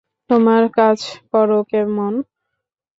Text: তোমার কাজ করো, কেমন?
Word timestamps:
তোমার 0.29 0.63
কাজ 0.77 0.99
করো, 1.31 1.59
কেমন? 1.71 2.13